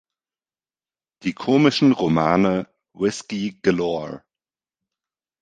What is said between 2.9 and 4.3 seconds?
Whisky Galore!